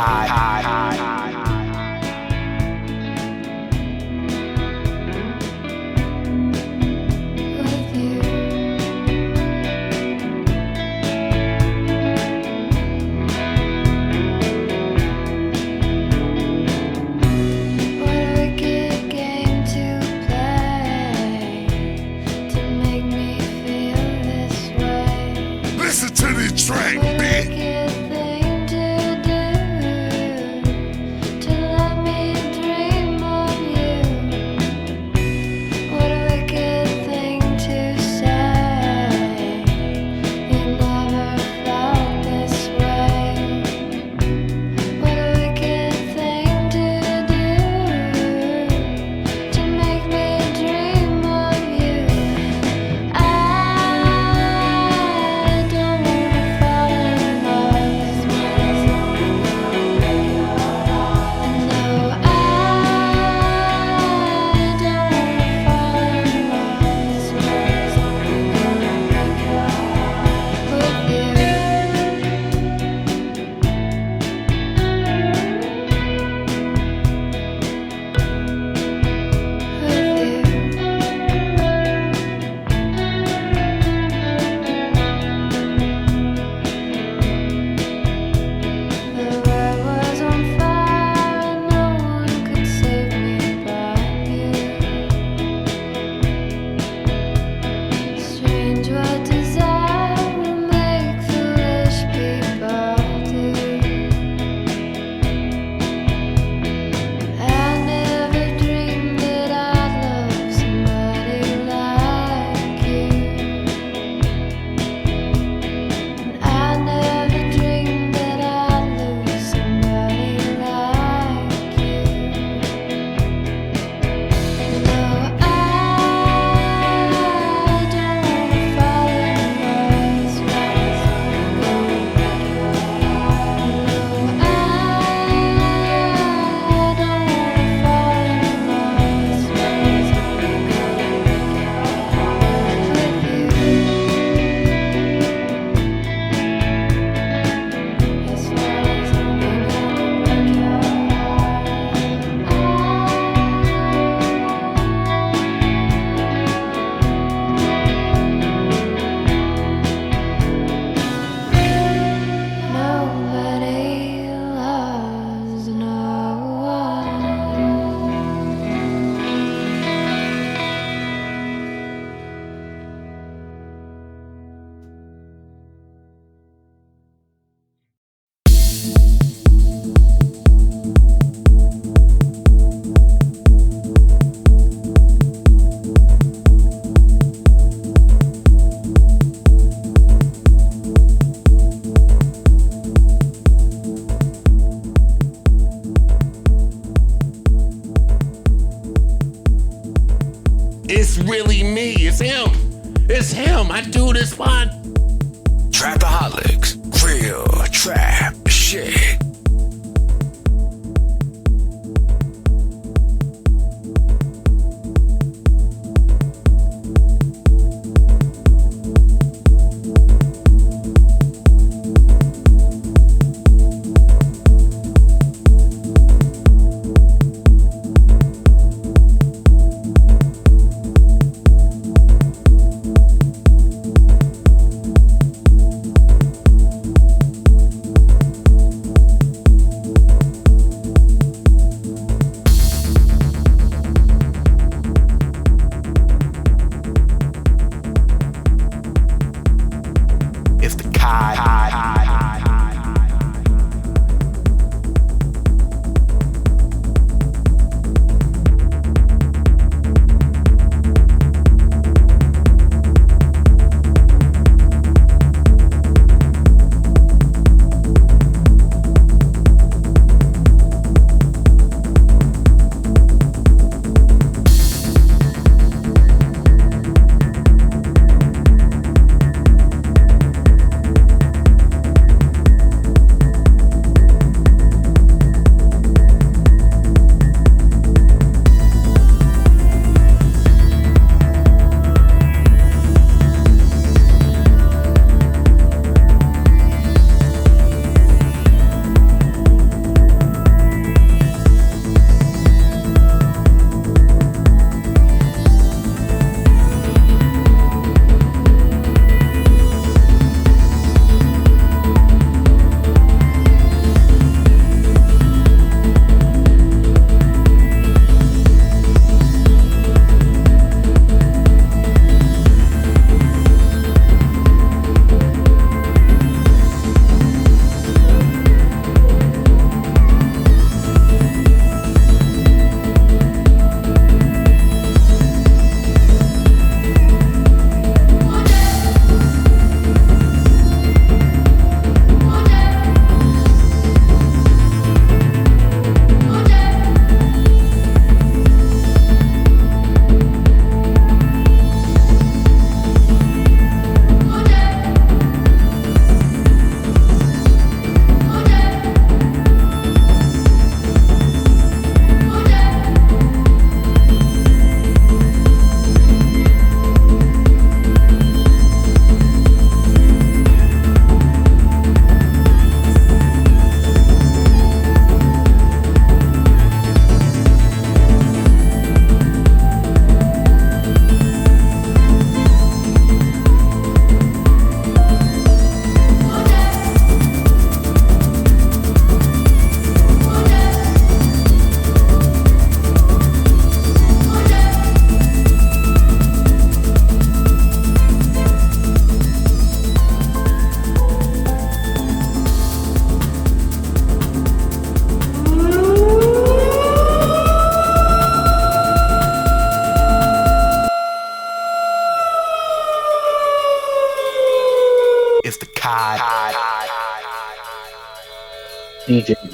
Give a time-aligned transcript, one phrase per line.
[0.00, 0.69] high, high,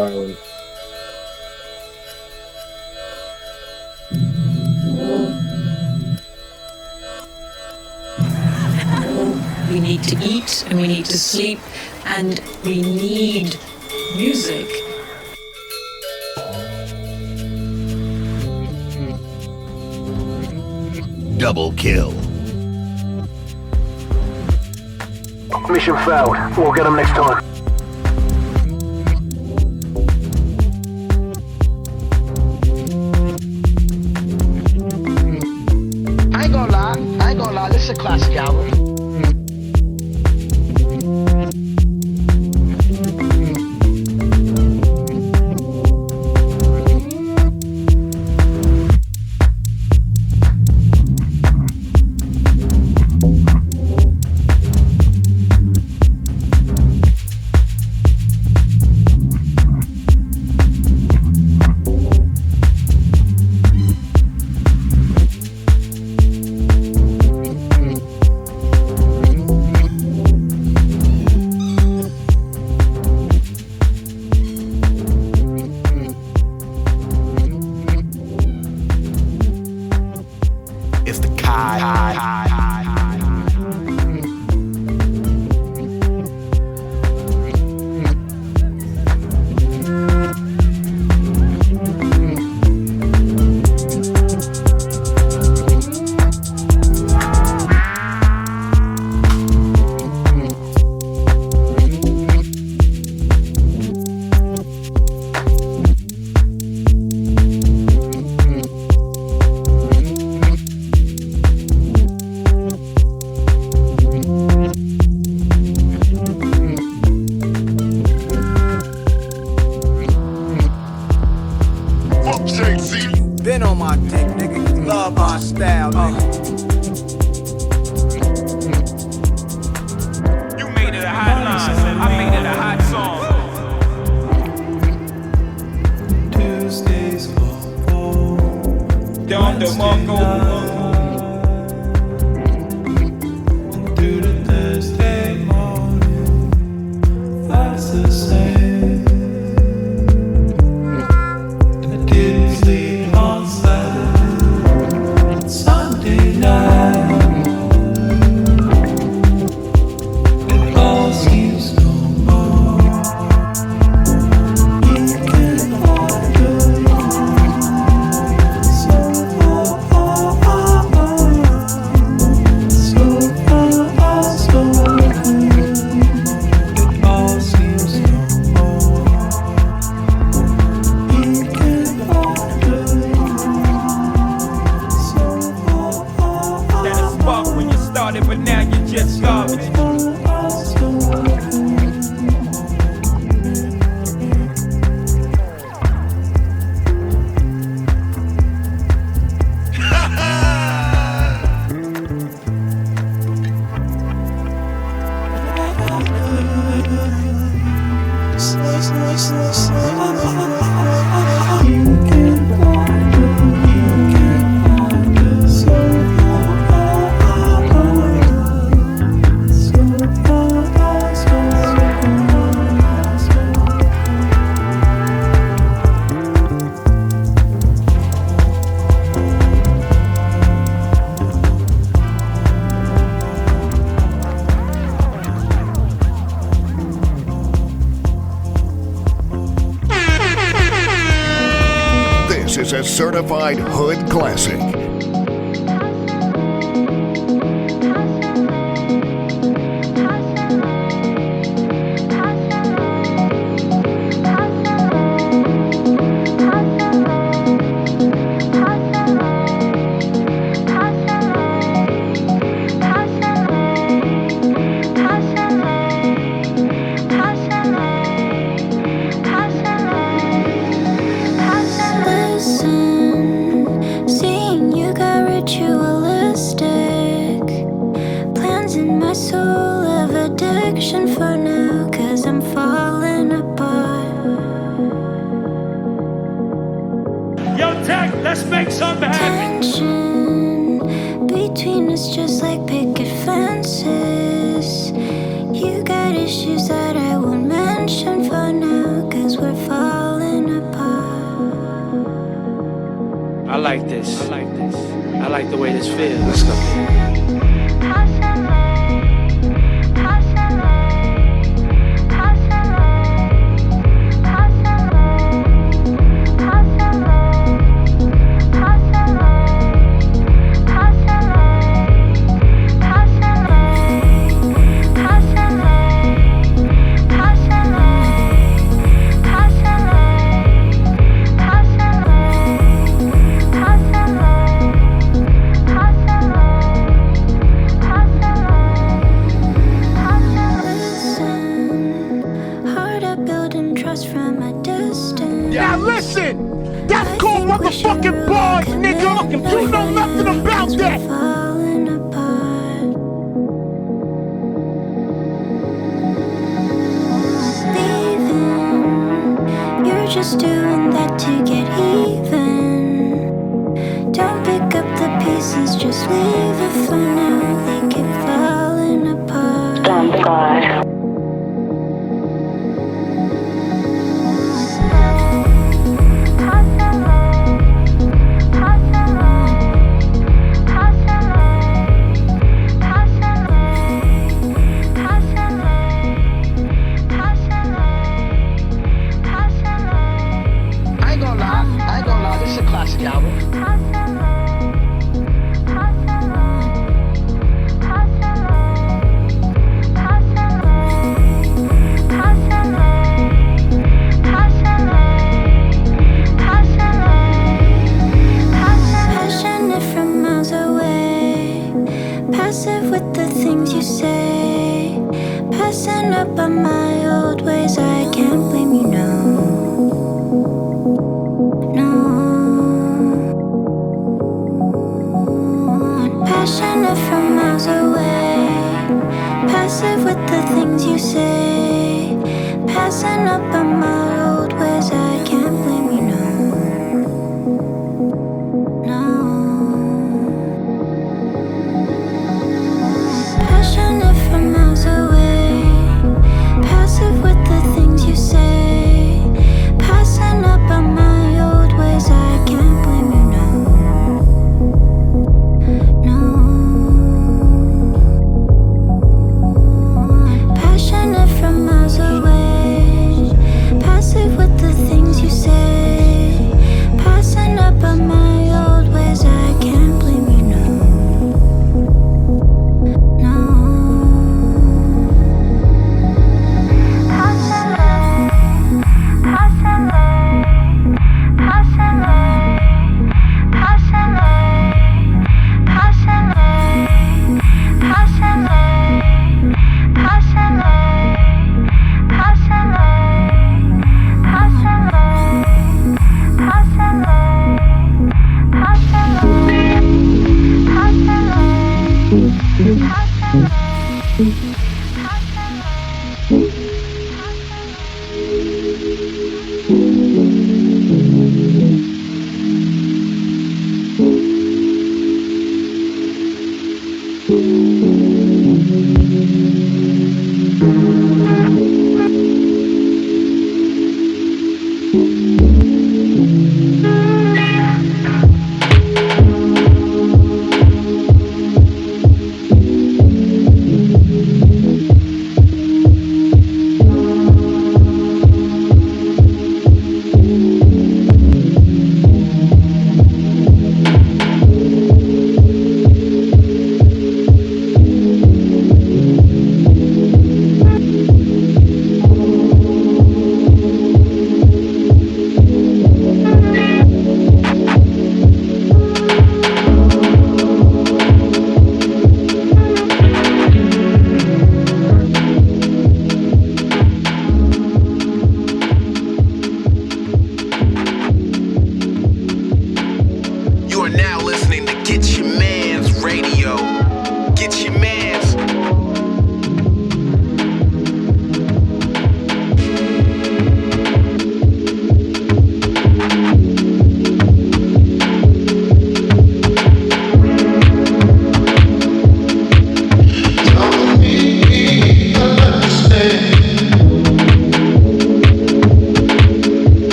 [0.00, 0.06] We
[9.78, 11.58] need to eat and we need to sleep
[12.06, 13.58] and we need
[14.16, 14.66] music.
[21.36, 22.12] Double kill.
[25.68, 26.38] Mission failed.
[26.56, 27.49] We'll get them next time.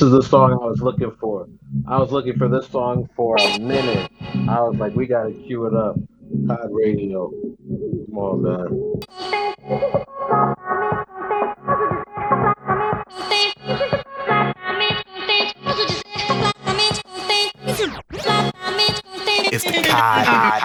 [0.00, 1.46] this is the song I was looking for.
[1.86, 4.10] I was looking for this song for a minute.
[4.48, 5.96] I was like, we gotta cue it up.
[6.46, 7.30] COD radio.
[8.08, 9.00] Come on, man.
[19.52, 20.59] It's COD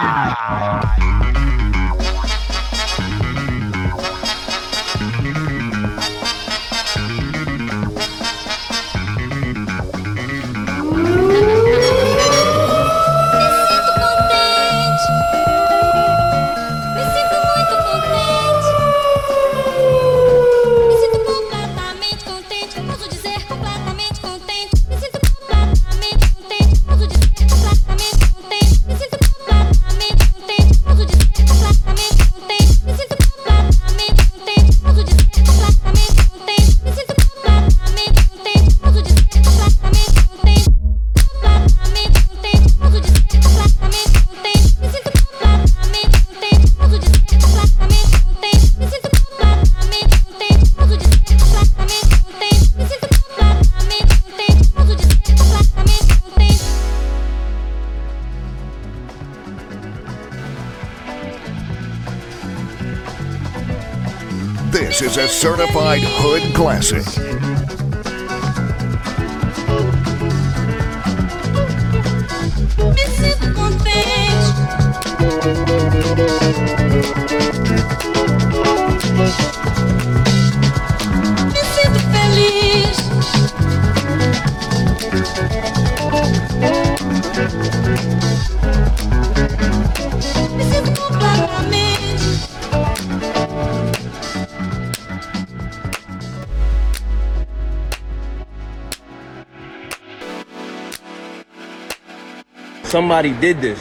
[102.96, 103.78] Somebody did this.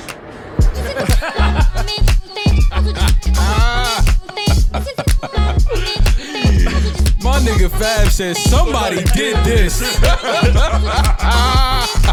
[7.22, 9.80] My nigga Fab says somebody did this.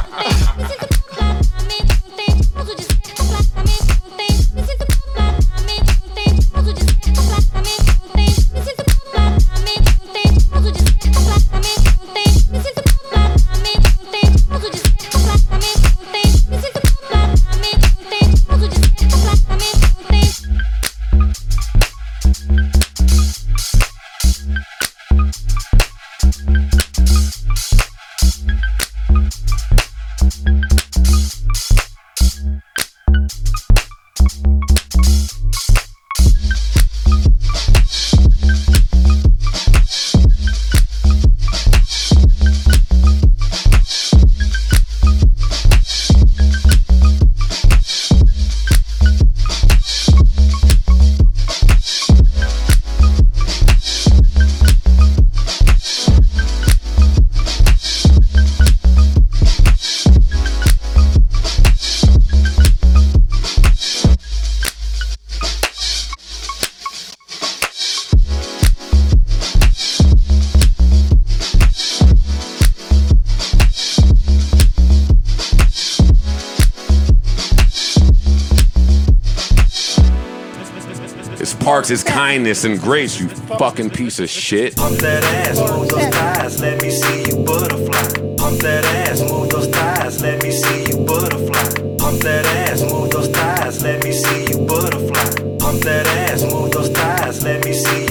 [82.21, 84.75] kindness and grace, you fucking piece of shit.
[84.75, 88.35] Pump that ass, move those thighs, let me see you butterfly.
[88.37, 91.97] Pump that ass, move those thighs, let me see you butterfly.
[91.97, 95.57] Pump that ass, move those thighs, let me see you butterfly.
[95.57, 98.03] Pump that ass, move those thighs, let me see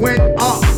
[0.00, 0.69] went up.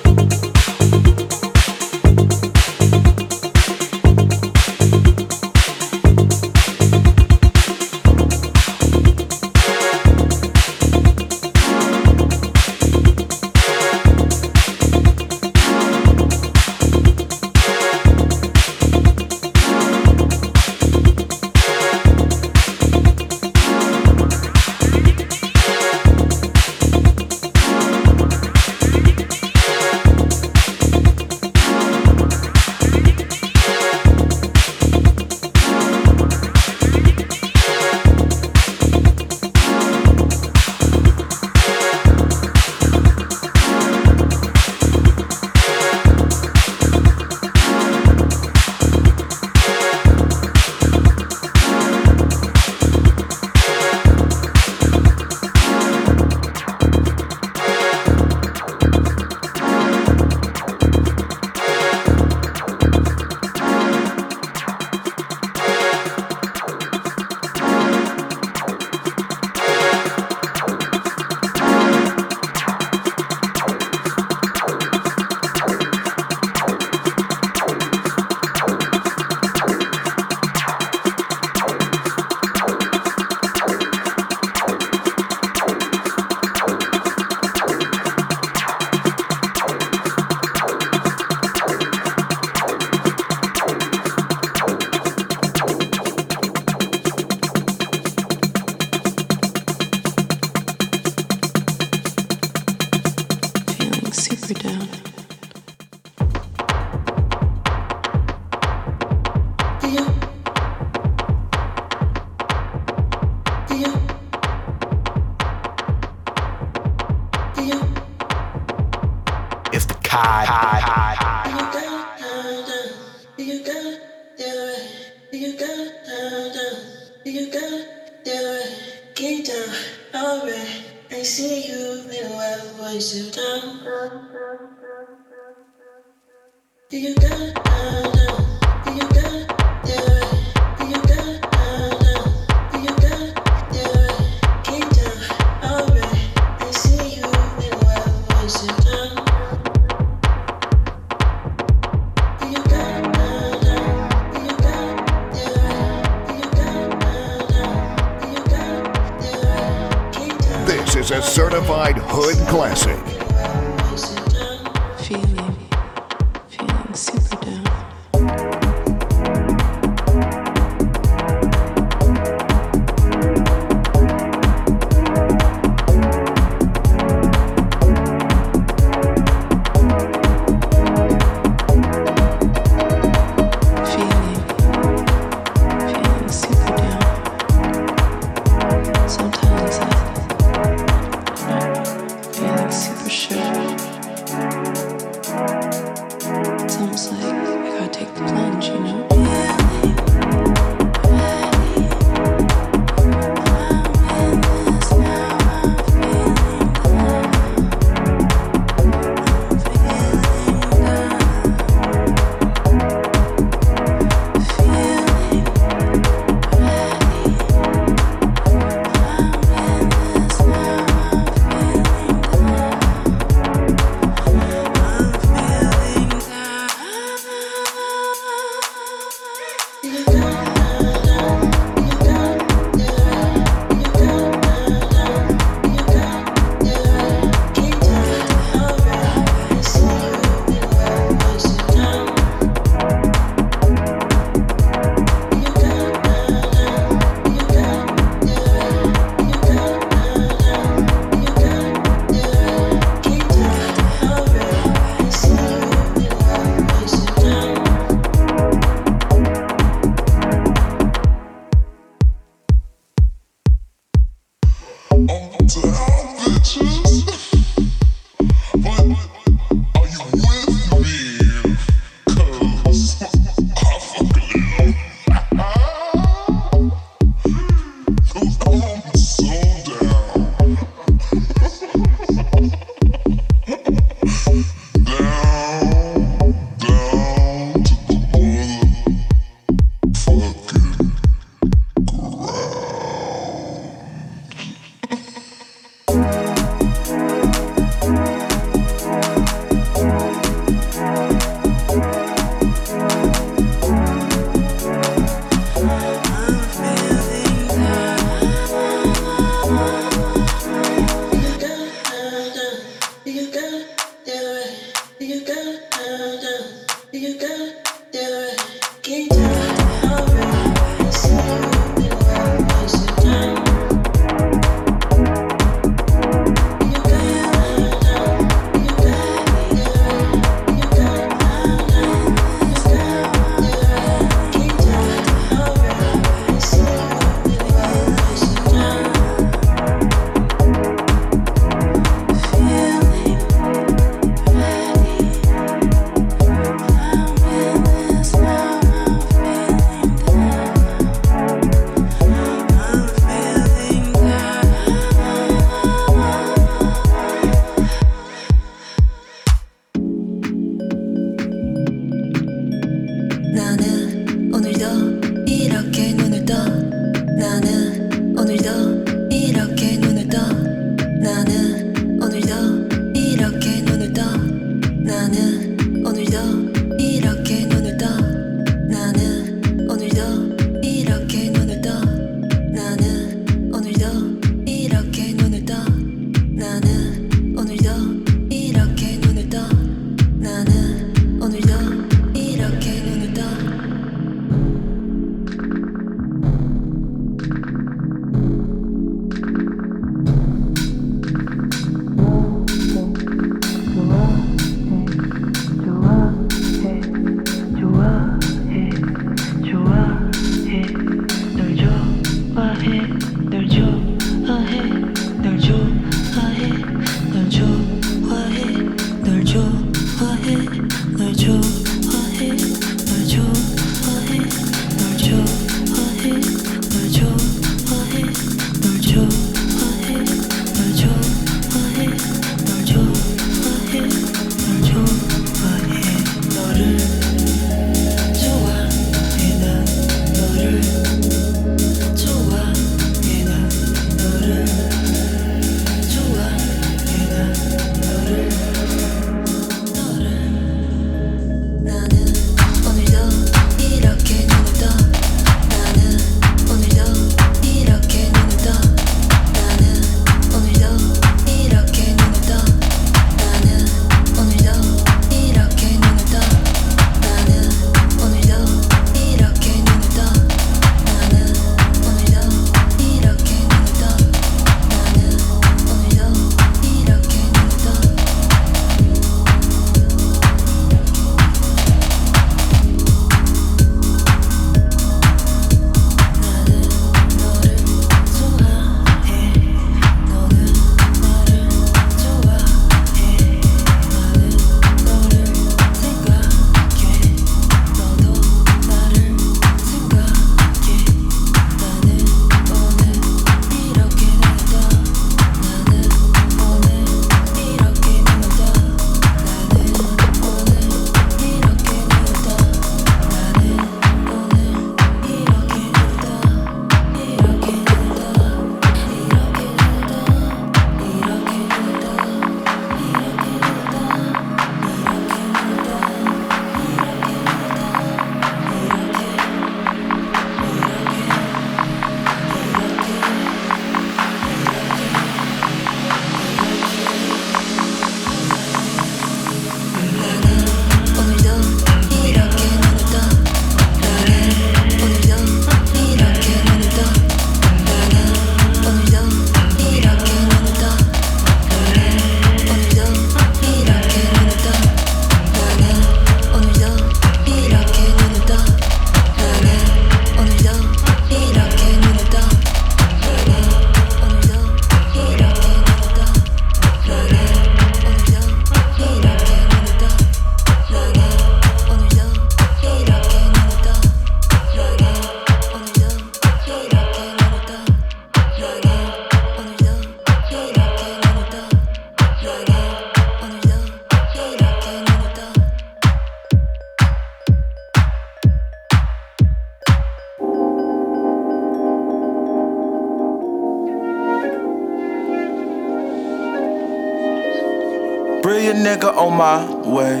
[599.14, 600.00] my way.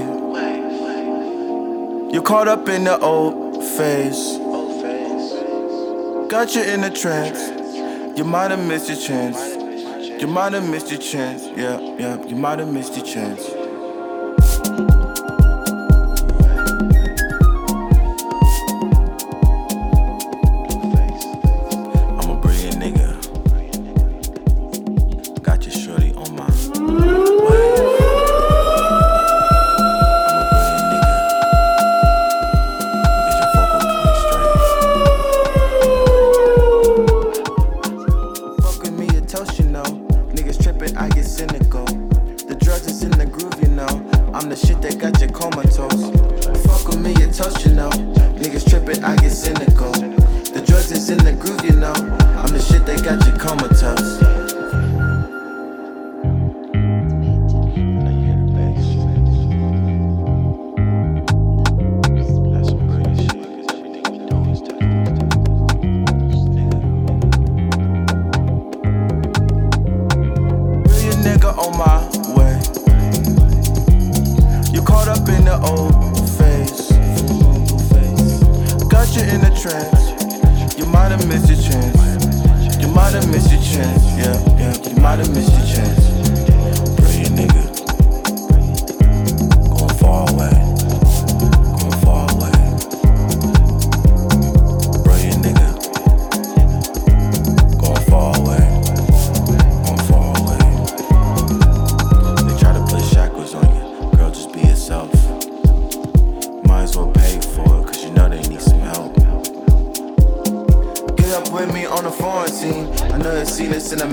[2.12, 4.38] You're caught up in the old phase.
[6.30, 8.18] Got you in the trance.
[8.18, 9.38] You might have missed your chance.
[10.20, 11.44] You might have missed your chance.
[11.56, 13.53] Yeah, yeah, you might have missed your chance.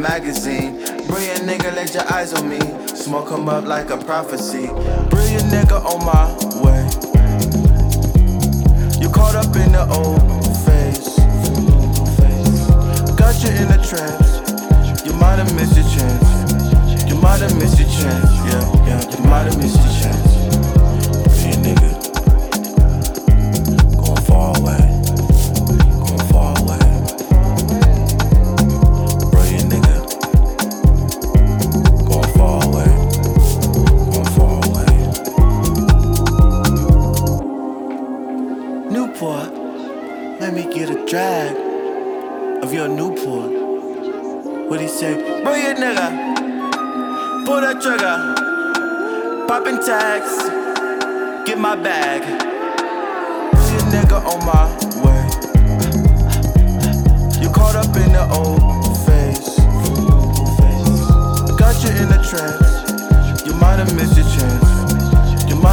[0.01, 0.40] Magazine.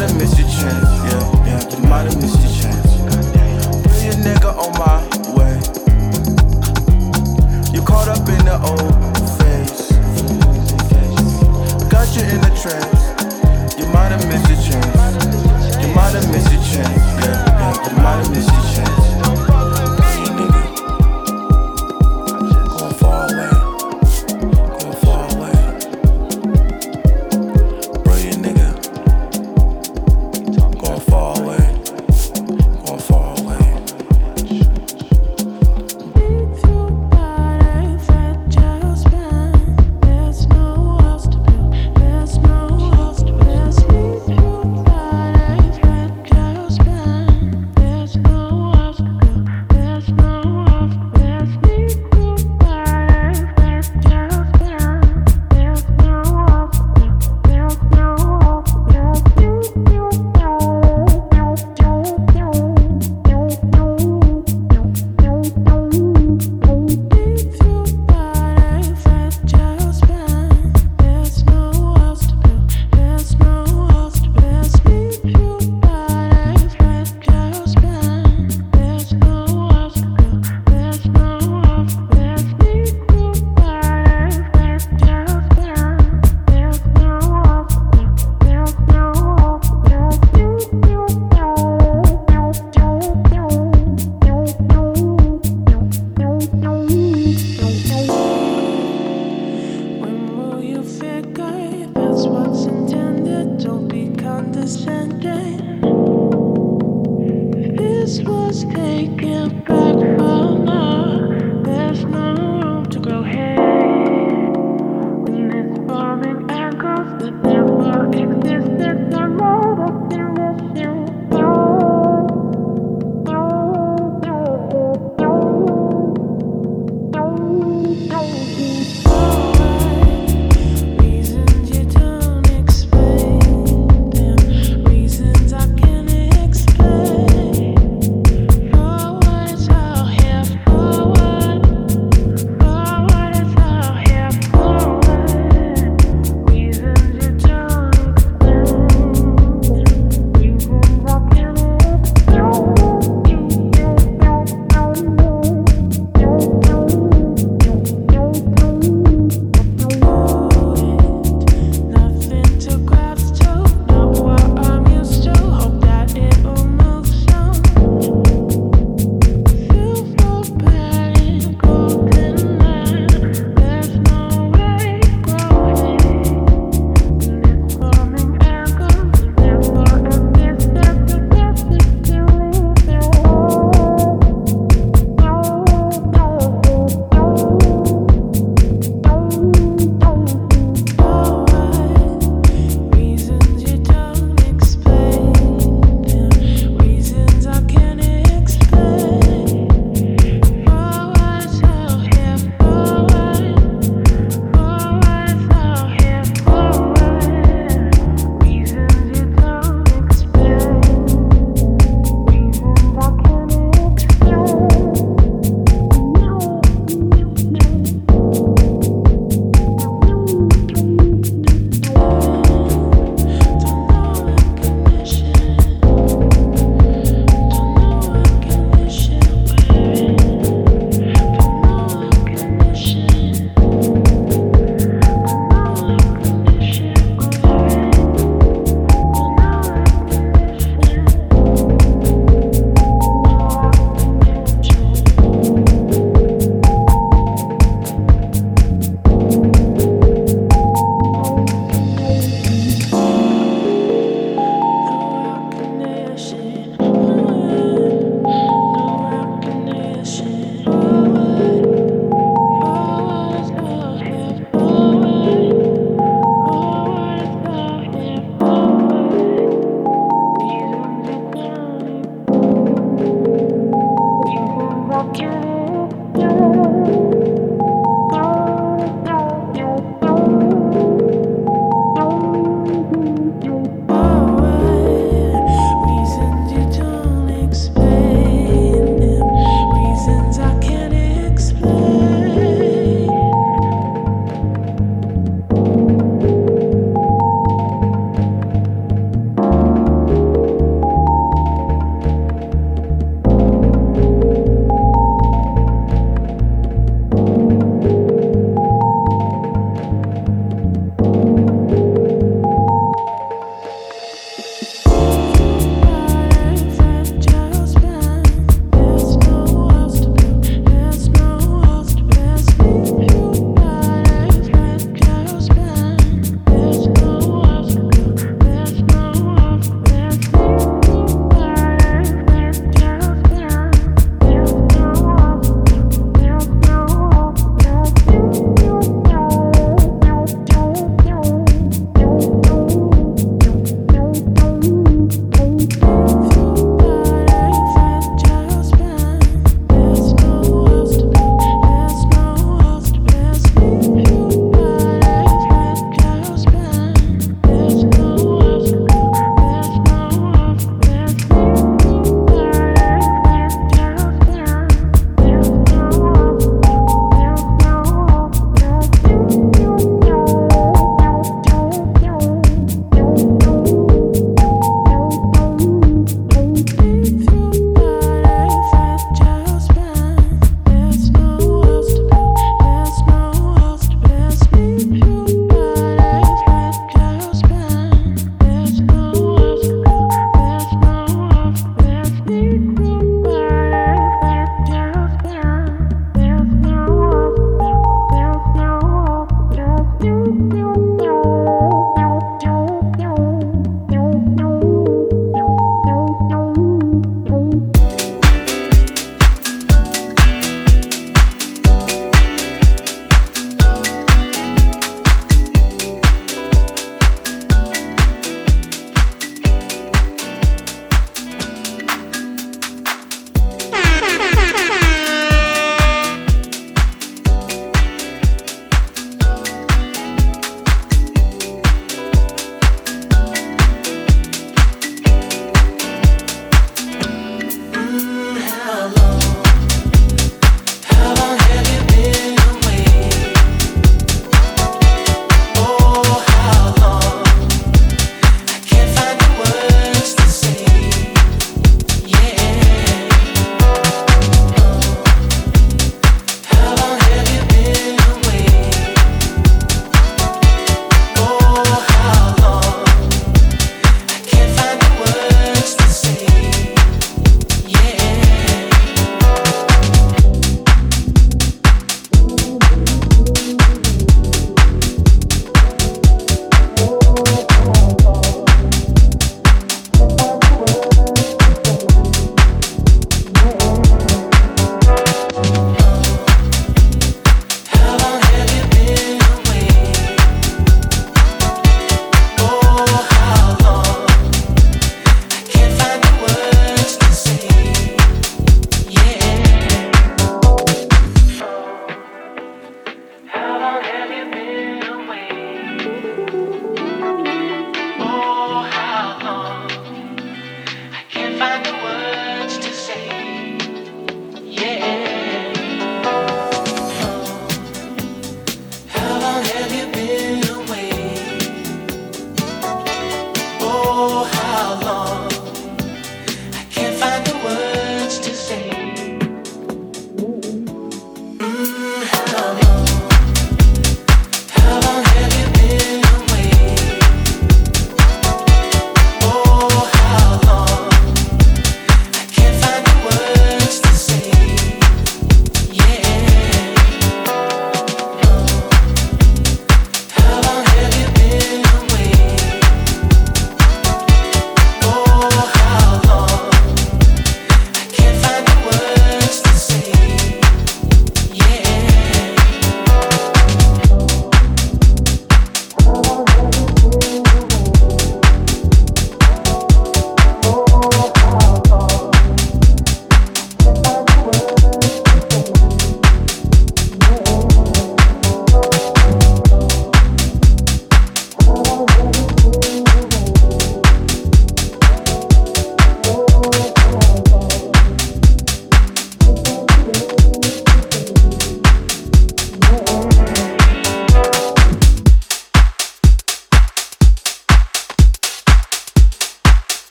[0.00, 0.88] Have missed your chance.
[1.12, 1.29] Yeah,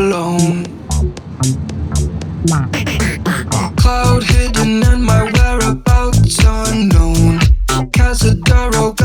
[0.00, 0.64] alone.
[3.76, 7.38] Cloud hidden and my whereabouts unknown.
[7.96, 8.99] Casadero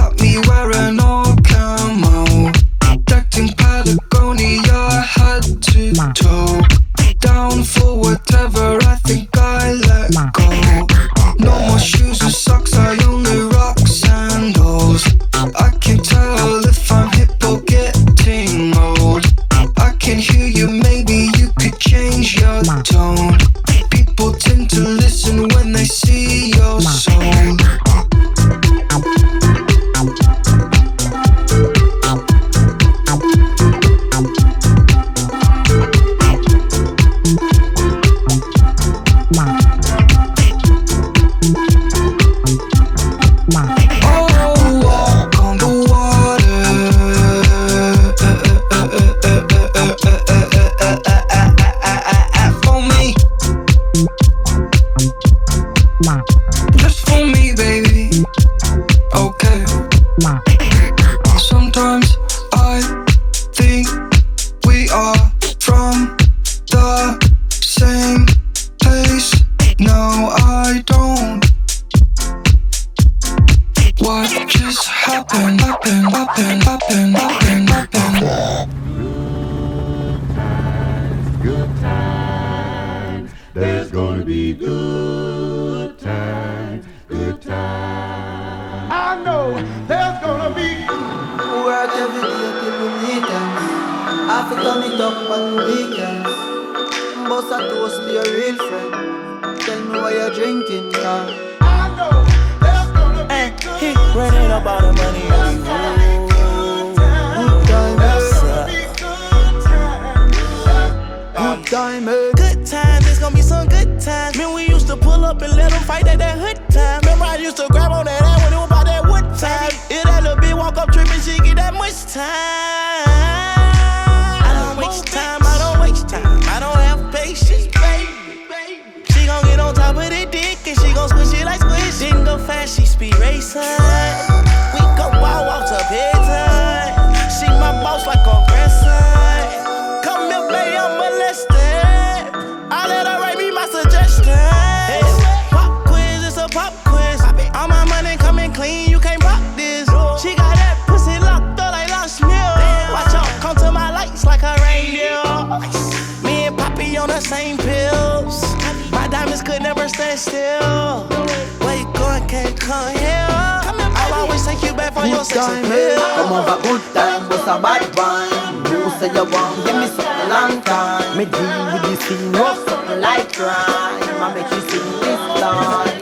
[165.34, 167.30] going, can't come for your Good time, time.
[167.30, 168.56] bust a bad wine.
[168.72, 171.18] You say you want give me something long time.
[171.18, 174.04] Me deal with this thing rough something like crime.
[174.24, 175.95] I make you sing this line.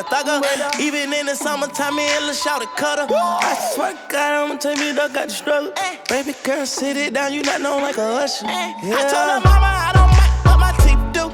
[0.00, 0.80] It thugger thugger.
[0.80, 3.06] Even in the summertime, me and Lil Shout cutter.
[3.10, 5.72] I swear to God, I'ma tell you, dog got the struggle.
[6.08, 8.46] Baby girl, sit it down, you not known like a usher.
[8.46, 8.96] Yeah.
[8.96, 11.24] I told her mama I don't mind what my teeth do.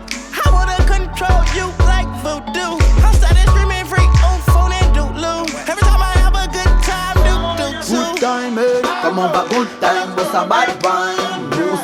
[0.42, 2.76] I wanna control you like voodoo.
[3.04, 5.46] I'm started screaming freak on phone and doodloo.
[5.70, 7.94] Every time I have a good time, do do too.
[7.96, 8.80] Good time, eh?
[9.02, 11.35] Come on, back good time, bust a bad wine.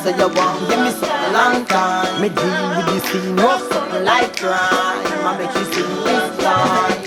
[0.03, 2.21] Say you want give me something long time.
[2.21, 4.51] Me deal with this thing rough something like crime.
[4.51, 7.02] I make you sing this line.